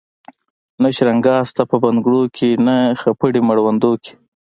[0.81, 4.13] نه شرنګا سته په بنګړو کي نه خپړي مړوندو کي